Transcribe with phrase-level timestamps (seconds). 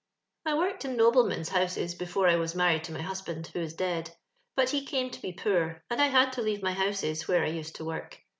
[0.47, 4.09] I worked in noblemen's houses before I was manried to my husband, who is dead;
[4.55, 7.49] but he came to be poor, and I had to leave my houses where I
[7.49, 8.19] used to work.